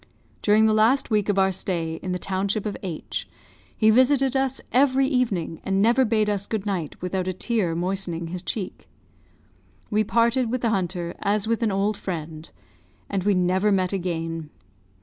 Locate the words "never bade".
5.79-6.27